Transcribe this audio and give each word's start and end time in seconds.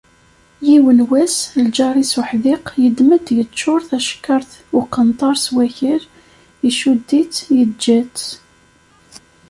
Yiwen 0.67 0.99
wass, 1.09 1.35
lğar-is 1.71 2.13
uḥdiq, 2.21 2.65
yeddem-d 2.81 3.27
yeččur 3.37 3.81
tacekkart 3.89 4.51
uqenṭar 4.79 5.35
s 5.43 5.45
wakal, 5.55 6.03
iccud-itt 6.67 7.35
yeğğa-tt. 7.55 8.19